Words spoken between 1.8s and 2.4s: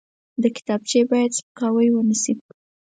ونه شي